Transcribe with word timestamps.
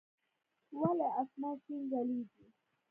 ولي 0.79 1.07
اسمان 1.21 1.55
شين 1.63 1.81
ځليږي؟ 1.91 2.43